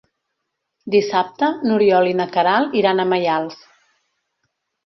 [0.95, 3.63] Dissabte n'Oriol i na Queralt iran a Maials.